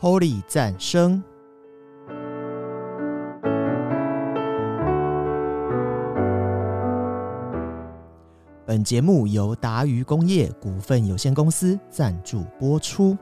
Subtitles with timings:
[0.00, 1.22] Holy 赞声。
[8.64, 13.14] 本节目由达渝工业股份有限公司赞助播出。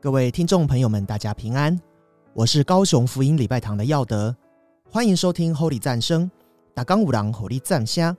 [0.00, 1.78] 各位听众朋友们，大家平安，
[2.32, 4.34] 我是高雄福音礼拜堂的耀德，
[4.88, 6.30] 欢迎收听 Holy 赞声。
[6.76, 8.14] 打刚五郎火力赞虾。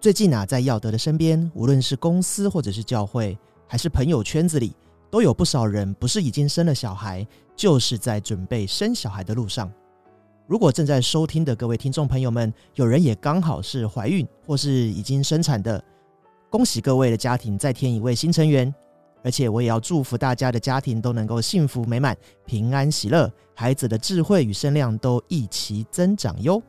[0.00, 3.38] 最近啊，在耀德的身边，无论是公司或者是教会，
[3.68, 4.74] 还是朋友圈子里，
[5.08, 7.24] 都有不少人不是已经生了小孩，
[7.54, 9.72] 就是在准备生小孩的路上。
[10.48, 15.80] 如果正在收听的各位听众朋友们，有人也刚好是怀孕或是已经生产的，
[16.50, 18.74] 恭喜各位的家庭再添一位新成员。
[19.22, 26.60] 而且我也要祝福大家的家庭都能够幸福美满、平安喜乐，孩子的智慧与声量都一齐增长哟。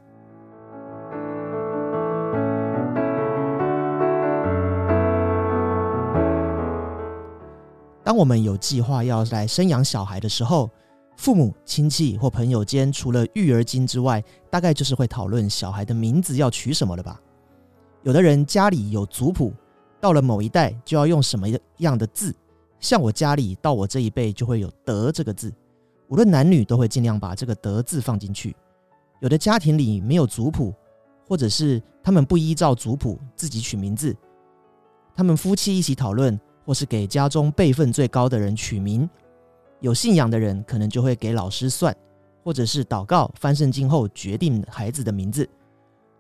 [8.12, 10.70] 当我们有计划要来生养小孩的时候，
[11.16, 17.22] 父母亲戚或朋友间除了育儿经之外，大概就是会讨论小孩的名字要取什么了吧？
[18.04, 19.54] 有的人家里有族谱，
[20.02, 22.36] 到了某一代就要用什么样的字。
[22.82, 25.50] 像我家里到我这一辈就会有“德”这个字，
[26.10, 28.54] 无论男女都会尽量把这个“德”字放进去。
[29.22, 30.74] 有的家庭里没有族谱，
[31.26, 34.14] 或者是他们不依照族谱自己取名字，
[35.16, 39.10] 他们夫妻一起讨论，或是给家中辈分最高的人取名。
[39.80, 41.96] 有信仰的人可能就会给老师算，
[42.44, 45.48] 或者是祷告翻圣经后决定孩子的名字。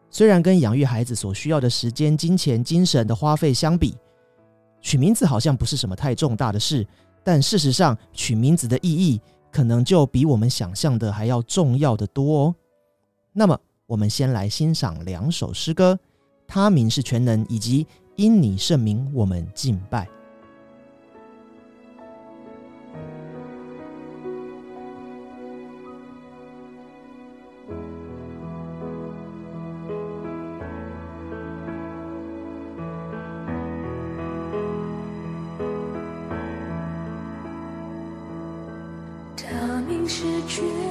[0.09, 3.95] 虽然跟养育孩子所需要的时间、金钱、精神的花费相比，
[4.81, 6.86] 取名字好像不是什么太重大的事，
[7.23, 12.56] 但事实上，取名字的意义可能就比我们想象的还要重要的多哦。
[13.31, 15.94] 那么，我们先来欣赏两首诗歌，
[16.47, 17.85] 《他名是全能》以及
[18.16, 20.06] 《因你圣名我们敬拜》。
[40.47, 40.91] 决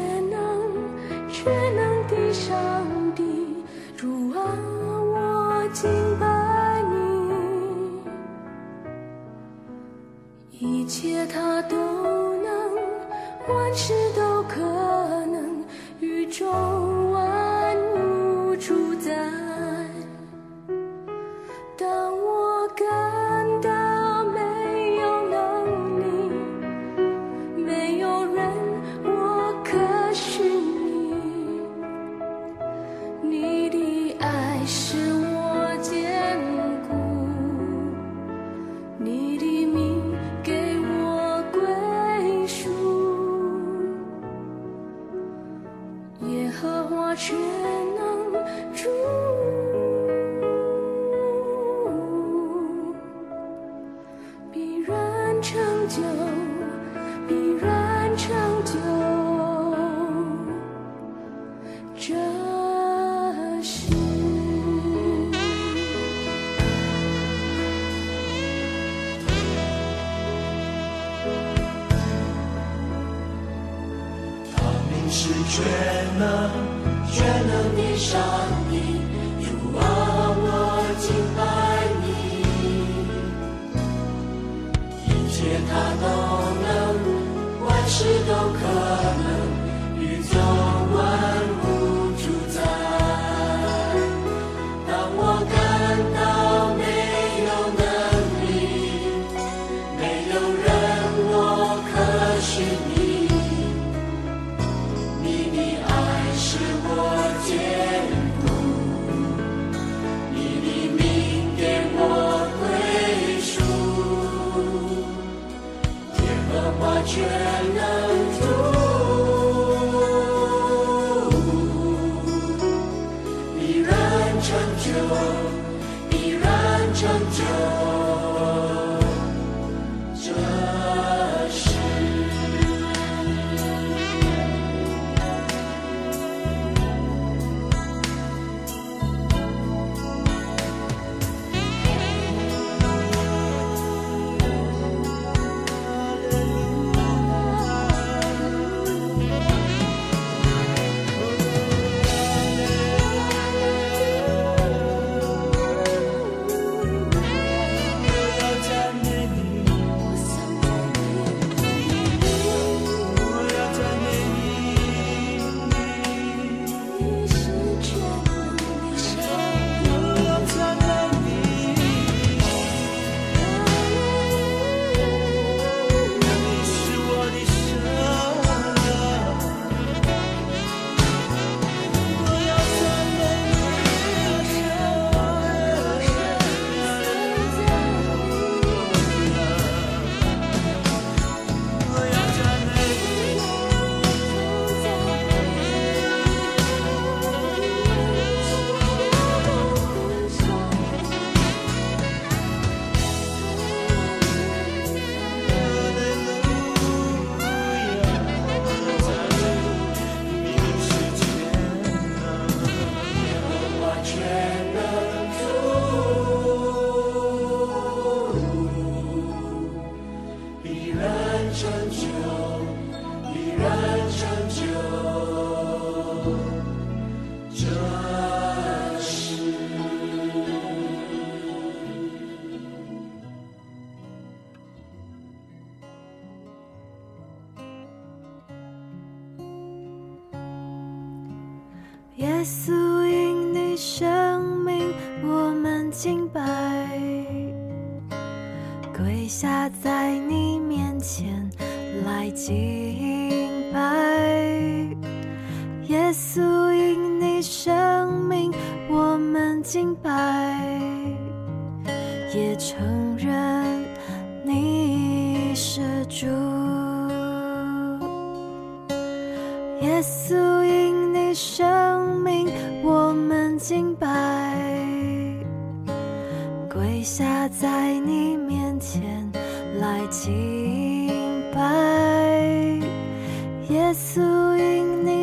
[77.12, 78.59] 却能主。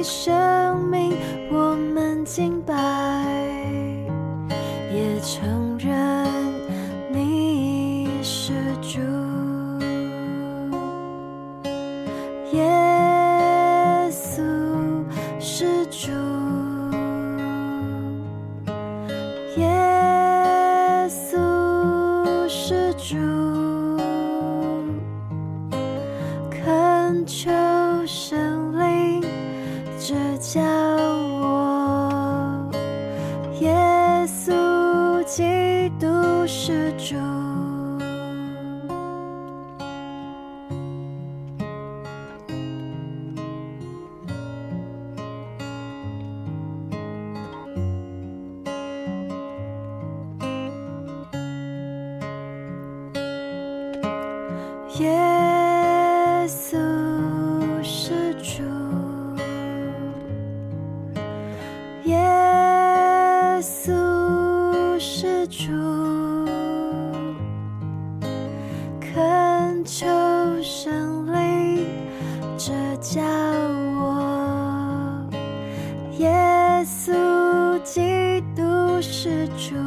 [0.08, 1.14] 生命，
[1.52, 2.74] 我们敬拜，
[76.20, 79.87] 耶稣基督是主。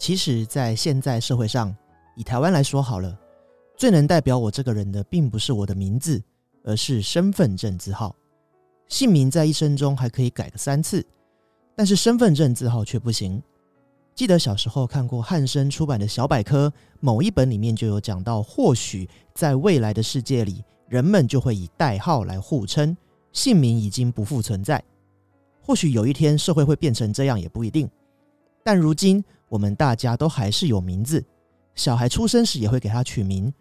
[0.00, 1.76] 其实，在现在社会上，
[2.16, 3.14] 以台湾来说好了，
[3.76, 6.20] 最能代表我这个人的，并不是我的名字，
[6.64, 8.16] 而是身份证字号。
[8.88, 11.06] 姓名在一生中还可以改个三次，
[11.76, 13.42] 但是身份证字号却不行。
[14.14, 22.96] 记得小时候看过汉生出版的小百科，某一本里面就有讲到，或许在未来的世界里，人们就会以代号来互称，
[23.34, 24.82] 姓名已经不复存在。
[25.60, 27.86] 或许有一天社会会变成这样，也不一定。
[28.62, 31.24] 但如今我们大家都还是有名字，
[31.74, 33.52] 小孩出生时也会给他取名。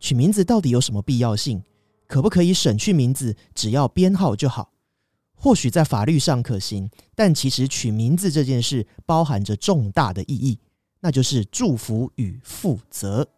[0.00, 1.62] 取名字到底有什么必要性？
[2.06, 4.72] 可不可以省去名字，只要编号就好？
[5.34, 10.58] 或许在法律上可行，但其实取名字这件事包含着重大的意义，
[11.00, 13.28] 那就是祝福与负责。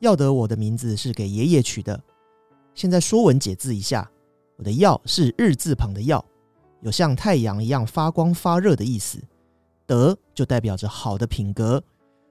[0.00, 2.02] 要得我的名字是给爷爷取的。
[2.74, 4.10] 现在说文解字一下，
[4.56, 6.24] 我的“耀”是日字旁的“耀”，
[6.80, 9.22] 有像太阳一样发光发热的意思。
[9.86, 11.82] 德就代表着好的品格，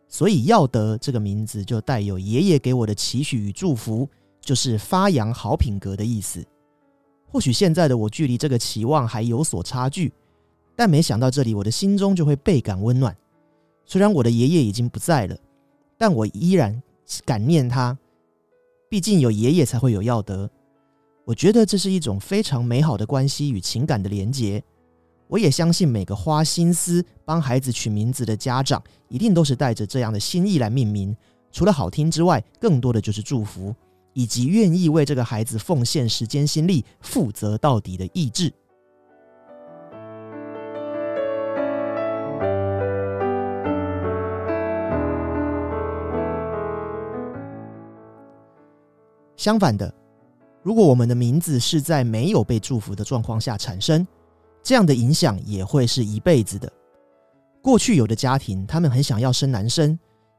[0.08, 6.44] 所以耀德这个名字就带有爷爷给我的期许与祝福，就是发扬好品格的意思。
[7.28, 10.12] 或许现在的我距离这个期望还有所差距，
[10.76, 13.16] 但没想到这里我的心中就会倍感温暖。
[13.86, 15.38] 虽然我的爷爷已经不在了，
[15.98, 16.82] 但我依然
[17.26, 17.98] 感念他。
[18.92, 20.52] 毕竟有爷爷才会有耀德，
[21.24, 24.62] 我觉得这是一种非常美好的关系与情感的连结。
[25.30, 31.16] 我也相信每个花心思帮孩子取名字的家长，一定都是带着这样的心意来命名。
[31.54, 33.74] 除了好听之外，更多的就是祝福，
[34.12, 38.52] 以及愿意为这个孩子奉献时间心力、负责到底的意志。
[49.42, 49.92] 相反的，
[50.62, 54.06] 如果我们的名字是在没有被祝福的状况下产生，
[54.62, 56.72] 这样的影响也会是一辈子的。
[57.60, 59.98] 过去有的家庭，他们很想要生男生，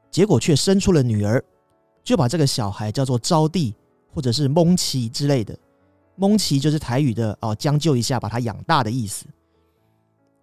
[0.09, 1.43] 结果却生出了女儿，
[2.05, 3.75] 就把这个小孩叫做招娣
[4.15, 5.59] 或者是蒙奇之类的。
[6.15, 9.27] 蒙奇就是台语的哦，将就一下把他养大的意思。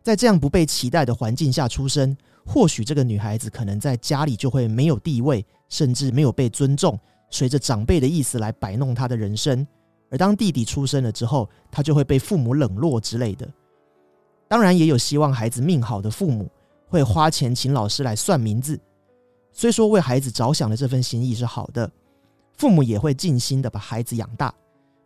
[0.03, 2.13] 在这样不被期待的环境下出生，
[2.45, 9.65] 或许这个女孩子可能在家里就会没有地位，甚至没有被尊重，随着长辈的意思来摆弄他的人生。
[10.09, 13.47] 而当弟弟出生了之后，他就会被父母冷落之类的。
[14.47, 16.49] 当然，也有希望孩子命好的父母。
[16.87, 18.79] 会花钱请老师来算名字，
[19.51, 21.87] 虽说为孩子着想的这份心意是好的，
[22.57, 24.51] 父母也会尽心的把孩子养大。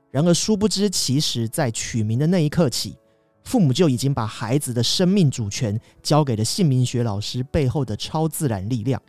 [0.10, 2.96] 然而，殊不知，其实在取名的那一刻起，
[3.44, 9.02] 父母就已经把孩子的生命主权交给了姓名学老师背后的超自然力量。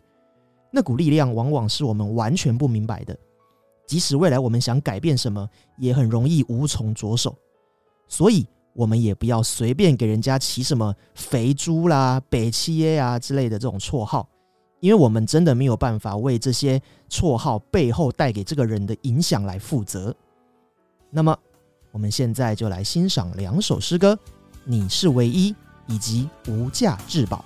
[0.75, 3.17] 那股力量往往是我们完全不明白的，
[3.87, 7.33] 即使未来我们想改变什么，也很容易无从着手。
[8.09, 8.45] 所以。
[8.75, 14.27] 我们也不要随便给人家起什么“肥猪”啦、“北七耶”啊之类的这种绰号，
[14.81, 16.77] 因为我们真的没有办法为这些
[17.09, 20.13] 绰号背后带给这个人的影响来负责。
[21.09, 21.33] 那么，
[21.93, 24.13] 我们现在就来欣赏两首诗歌：
[24.65, 25.53] 《你是唯一》
[25.87, 27.45] 以及《无价至宝》。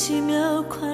[0.00, 0.89] 奇妙快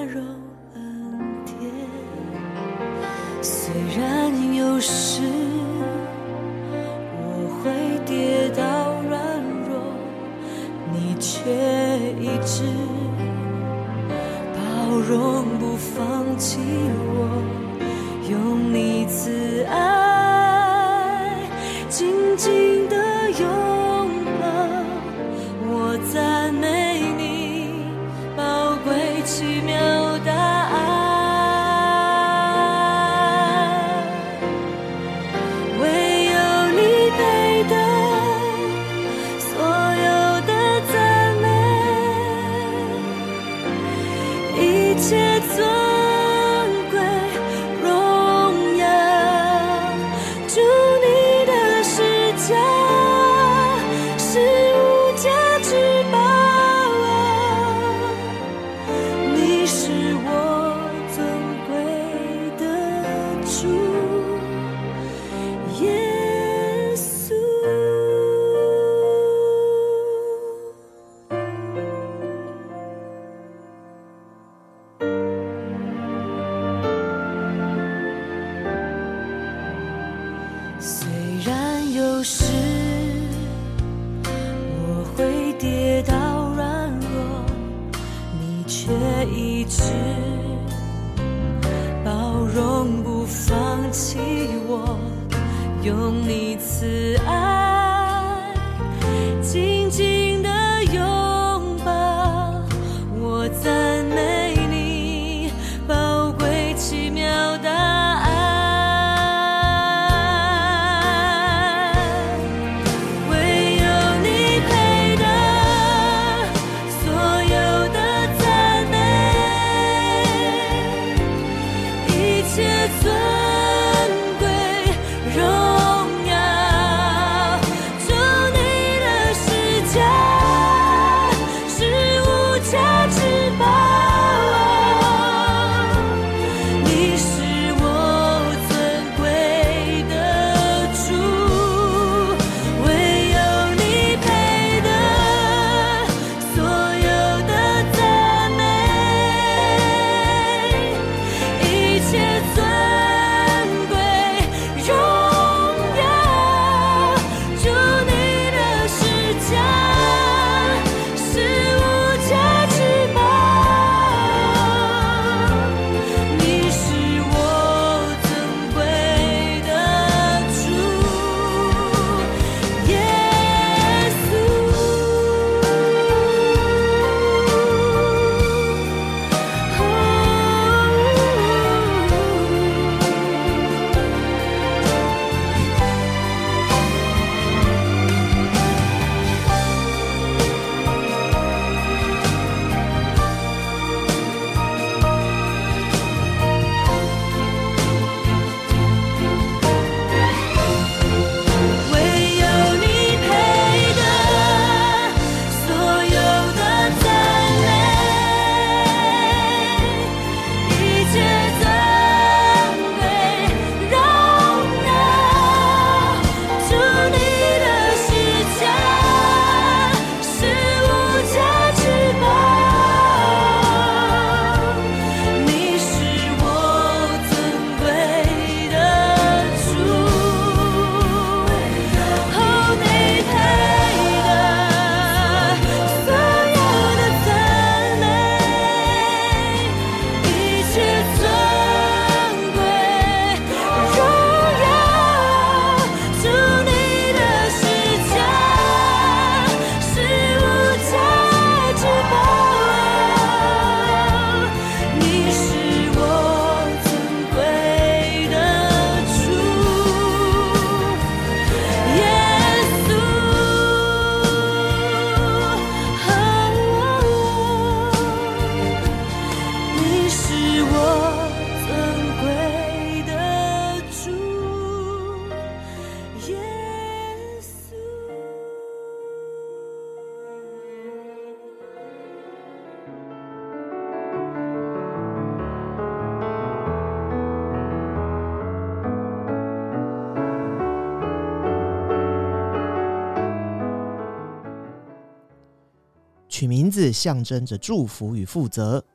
[296.37, 298.85] 取名字象征着祝福与负责，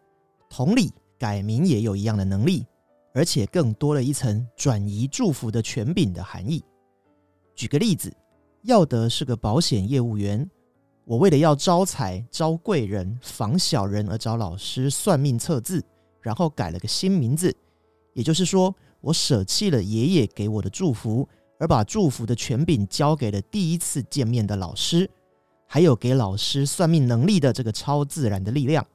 [0.48, 2.64] 同理，改名也有一样的能力，
[3.12, 6.62] 而且更多了一层转移祝福的权柄的含义。
[7.56, 8.14] 举个例子，
[8.62, 10.48] 耀德是个保险业务员，
[11.04, 15.84] 我为了要招财、招贵人、防小人而找老师算命测字，
[16.20, 17.52] 然后改了个新名字，
[18.14, 21.28] 也就是说，我舍弃了爷爷给我的祝福，
[21.58, 25.10] 而把祝福的权柄交给了第一次见面的老师。
[25.74, 28.86] 还有给老师算命能力的这个超自然的力量。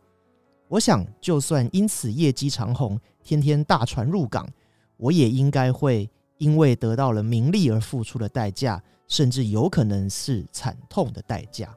[0.67, 4.47] 我想，就算因此业绩长虹，天天大船入港，
[4.97, 11.75] 我也应该会因为得到了名利而付出的代价，甚至有可能是惨痛的代价。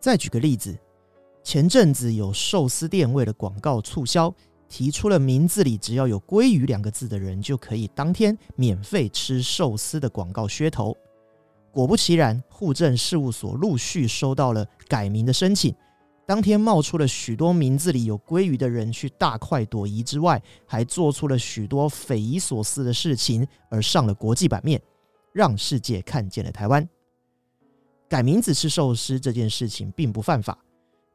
[0.00, 0.74] 再举个例子，
[1.42, 4.34] 前阵子有寿司店为了广告促销，
[4.68, 10.96] 提出了名字里只要有“鲑鱼”两个字的人就可以当天免费吃寿司的广告噱头。
[11.70, 15.74] 果不其然，户政事务所陆续收到了改名的申请，
[16.26, 24.80] 当天冒出了许多名字里有鲑鱼的人去大快朵颐之外，还做出了许多匪夷所思的事情，而上了国际版面，
[25.32, 26.88] 让世界看见了台湾。
[28.08, 30.56] 改名字吃寿司这件事情并不犯法，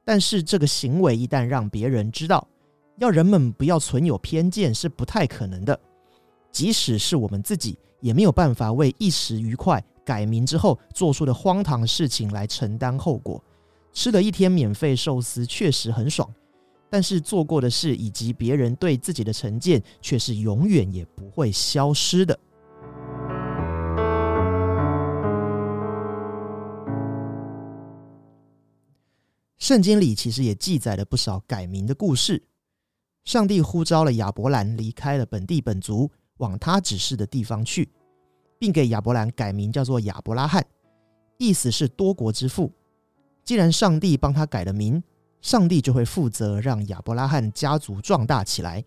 [0.04, 2.46] 但是这个行为一旦让别人知道，
[3.00, 5.80] 要人们不要存有偏见是不太可能的。
[6.52, 13.42] 即使是我们自己，也没有办法为一时愉快改名之后做出的荒唐事情来承担后果。
[13.94, 16.30] 吃了一天免费寿司确实很爽，
[16.90, 22.38] 但是做过的事以及别人对自己的成见却是永远也不会消失的。
[29.58, 32.44] 圣经里其实也记载了不少改名的故事。
[33.30, 37.88] 上帝呼召了亚伯兰离开了本地本族，往他指示的地方去，
[38.58, 40.66] 并给亚伯兰改名叫做亚伯拉罕，
[41.38, 42.72] 意思是多国之父。
[43.46, 45.04] 既然上帝帮他改了名，
[45.44, 48.84] 上帝就会负责让亚伯拉罕家族壮大起来。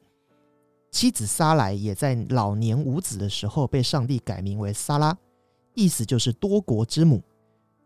[0.90, 5.16] 妻子撒莱也在老年无子的时候被上帝改名为撒拉，
[5.74, 7.22] 意思就是多国之母。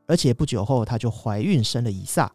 [0.06, 2.32] 而且不久后，她就怀孕生了以撒。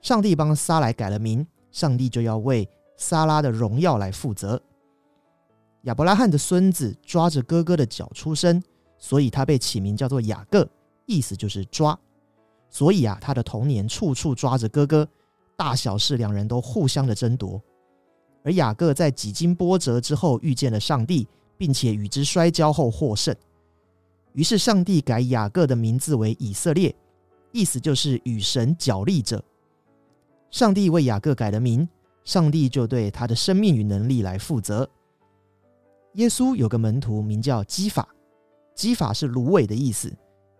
[0.00, 4.60] 上帝帮撒莱改了名，上帝就要为撒拉的荣耀来负责。
[5.82, 8.62] 亚伯拉罕的孙子抓着哥哥的脚出生，
[8.98, 10.68] 所以他被起名叫做雅各，
[11.06, 11.98] 意思就是抓。
[12.70, 15.06] 所以啊，他的童年处处抓着哥哥，
[15.56, 17.62] 大小事两人都互相的争夺。
[18.42, 23.34] 而雅各在几经波折之后遇见了上帝，并且与之摔跤后获胜。
[24.32, 26.94] 于是上帝改雅各的名字为以色列，
[27.52, 29.42] 意思就是与神角力者。
[30.50, 31.88] 上帝为雅各改了名，
[32.24, 34.88] 上帝就对他的生命与能力来负责。
[36.14, 38.08] 耶稣有个门徒名叫基法，
[38.74, 40.12] 基法是芦苇的意思，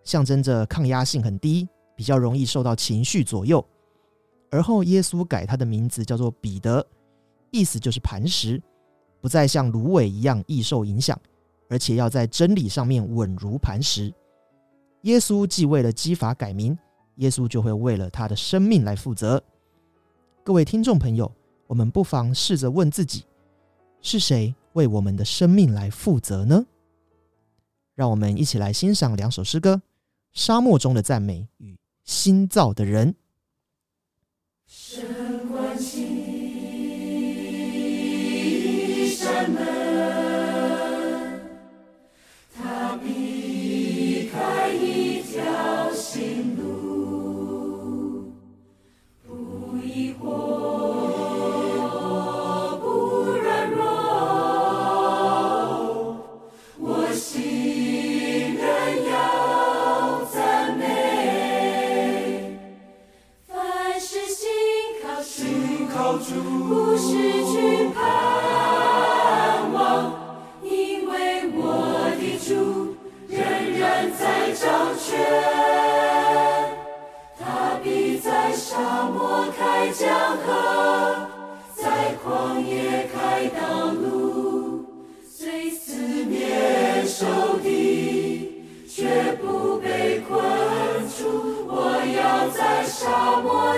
[0.03, 1.67] 象征着抗压性很低。
[1.97, 3.65] 比较容易受到情绪左右，
[4.51, 6.85] 而后耶稣改他的名字叫做彼得，
[7.51, 8.61] 意思就是磐石，
[9.21, 11.17] 不再像芦苇一样易受影响，
[11.69, 14.13] 而且要在真理上面稳如磐石。
[15.03, 16.77] 耶稣既为了基法改名，
[17.15, 19.41] 耶稣就会为了他的生命来负责。
[20.43, 21.31] 各位听众朋友，
[21.67, 23.25] 我们不妨试着问自己：
[24.01, 26.65] 是谁为我们的生命来负责呢？
[27.93, 29.75] 让我们一起来欣赏两首诗歌：
[30.33, 31.77] 《沙漠中的赞美》与。
[32.05, 33.15] 新造的人。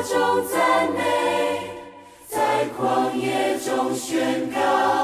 [0.03, 1.71] 中赞美。
[2.27, 4.96] 在旷野中宣告，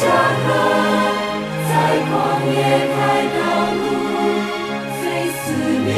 [0.00, 0.46] 驾鹤
[1.68, 1.72] 在
[2.08, 2.10] 旷
[2.48, 2.56] 野
[2.94, 2.96] 开
[3.36, 3.40] 道
[3.76, 3.82] 路
[4.96, 5.02] 虽
[5.36, 5.42] 思
[5.84, 5.88] 念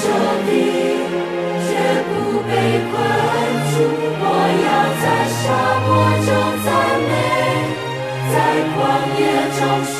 [0.00, 0.02] 守
[0.46, 0.48] 敌
[1.66, 1.68] 绝
[2.06, 2.10] 不
[2.46, 2.50] 被
[2.88, 2.92] 困
[3.70, 3.74] 住
[4.20, 4.24] 我
[4.64, 4.66] 要
[5.02, 5.42] 在沙
[5.82, 5.86] 漠
[6.26, 6.28] 中
[6.64, 6.66] 赞
[7.10, 7.12] 美
[8.30, 8.34] 在
[8.70, 8.76] 旷
[9.18, 9.22] 野
[9.58, 9.98] 中寻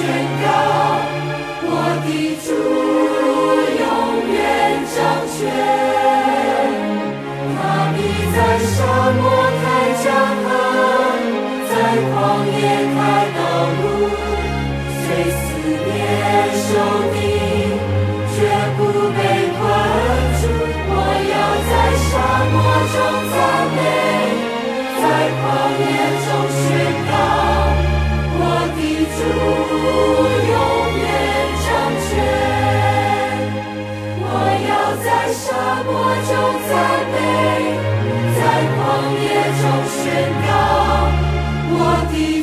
[41.77, 42.34] 我的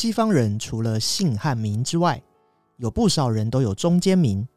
[0.00, 2.22] 西方人除了姓和名之外，
[2.78, 4.48] 有不少人都有中间名。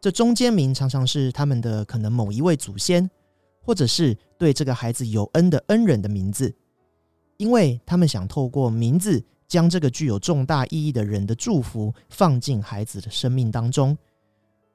[0.00, 3.10] 这中间名常常是他们的可能某一位祖先，
[3.60, 6.54] 或者是对这个孩子有恩的恩人的名字，
[7.38, 13.98] 因为他们想透过名字将这个具有重大意义的人的祝福放进孩子的生命当中。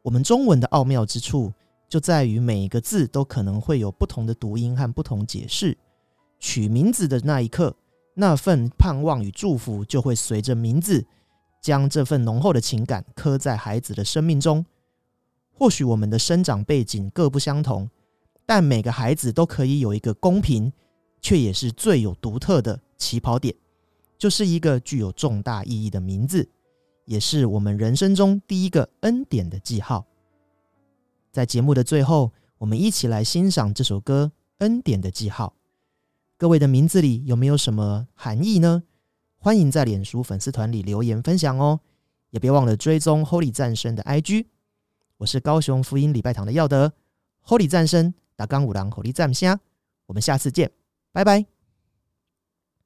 [0.02, 1.54] 我们中文的奥妙之处
[1.88, 5.78] 就在于每一个字都可能会有不同的读音和不同解释。
[6.42, 7.74] 取名字的那一刻，
[8.20, 11.08] 那份盼望与祝福就会随着名字，
[11.62, 14.66] 将这份浓厚的情感刻在孩子的生命中。
[15.54, 17.90] 或许我们的生长背景各不相同，
[18.46, 20.70] 但每个孩子都可以有一个公平，
[21.22, 23.56] 却也是最有独特的起跑点，
[24.18, 26.50] 就是一个具有重大意义的名字，
[27.06, 30.06] 也是我们人生中第一个恩典的记号。
[31.32, 35.54] 在节目的最后，我们一起来欣赏这首歌《恩典的记号》。
[36.40, 38.84] 各位的名字里有没有什么含义呢？
[39.40, 41.82] 欢迎在脸书粉丝团里留言分享哦，
[42.30, 44.46] 也别忘了追踪 Holy 战神的 IG。
[45.18, 46.94] 我是高雄福音礼拜堂的耀德
[47.46, 49.60] ，Holy 战神打刚五郎 Holy 战虾，
[50.06, 50.72] 我们下次见，
[51.12, 51.46] 拜拜。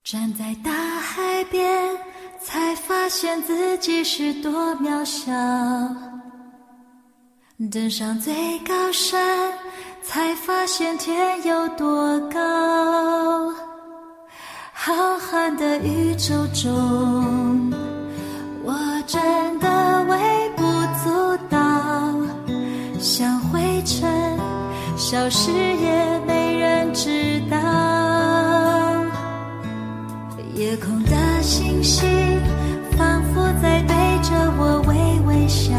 [0.04, 1.96] 站在大海边，
[2.42, 5.32] 才发现自己是多渺小；
[7.70, 9.20] 登上最高山，
[10.04, 12.40] 才发现天有多高。
[14.74, 17.72] 浩瀚的宇宙中，
[18.64, 18.74] 我
[19.08, 20.64] 真的微不
[21.04, 21.60] 足道，
[23.00, 24.38] 像灰尘，
[24.98, 27.58] 消失也没人知道。
[30.56, 32.08] 夜空的星星，
[32.98, 34.94] 仿佛在对着我微
[35.28, 35.74] 微笑，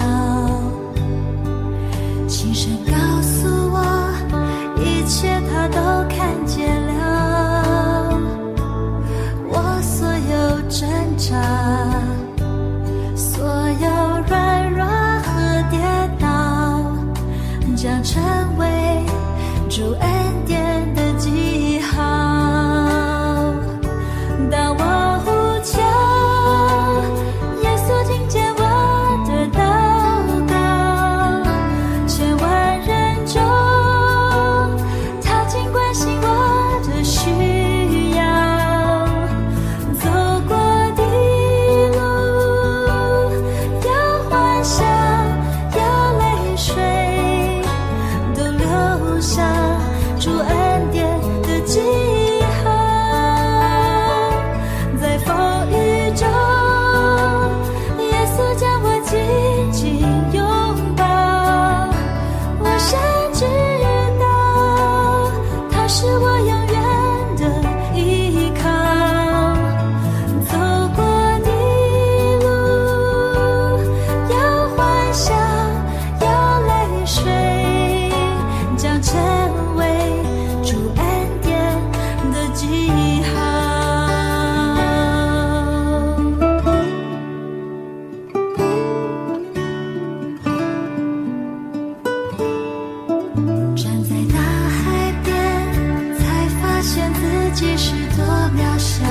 [97.66, 98.22] 其实多
[98.54, 99.02] 渺小；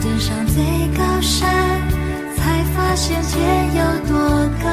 [0.00, 0.62] 登上最
[0.94, 1.50] 高山，
[2.36, 4.14] 才发现天有多
[4.62, 4.68] 高。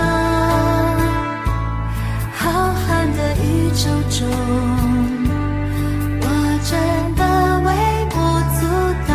[2.35, 2.85] 浩瀚
[3.15, 4.27] 的宇宙中，
[6.19, 6.25] 我
[6.65, 6.75] 真
[7.15, 7.21] 的
[7.61, 7.67] 微
[8.09, 8.15] 不
[8.59, 8.61] 足
[9.07, 9.09] 道，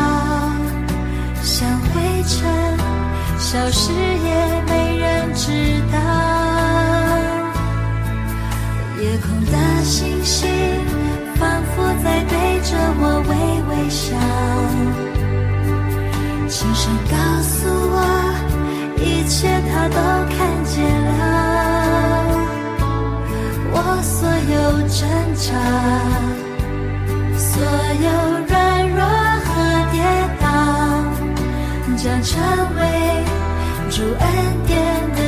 [1.43, 1.53] 像
[1.93, 1.93] 灰
[2.25, 2.41] 尘，
[3.39, 4.52] 消失也
[12.99, 13.31] 我微
[13.69, 14.15] 微笑，
[16.49, 17.55] 轻声告诉
[17.91, 17.97] 我，
[18.99, 19.39] 一切
[19.69, 19.97] 他都
[20.31, 21.13] 看见了。
[23.75, 24.55] 我所有
[24.89, 25.01] 挣
[25.35, 25.45] 扎，
[27.37, 27.51] 所
[28.03, 28.07] 有
[28.47, 28.53] 软
[28.91, 29.01] 弱
[29.47, 29.51] 和
[29.93, 29.97] 跌
[30.41, 30.45] 倒，
[31.97, 32.31] 将成
[32.77, 32.81] 为
[33.91, 34.23] 主恩
[34.67, 34.71] 典
[35.15, 35.22] 的